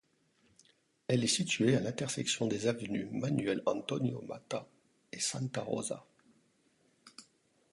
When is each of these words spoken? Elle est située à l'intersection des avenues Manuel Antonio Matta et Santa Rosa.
Elle 1.07 1.23
est 1.23 1.27
située 1.27 1.75
à 1.75 1.79
l'intersection 1.79 2.47
des 2.47 2.65
avenues 2.65 3.07
Manuel 3.11 3.61
Antonio 3.67 4.19
Matta 4.27 4.67
et 5.11 5.19
Santa 5.19 5.61
Rosa. 5.61 6.07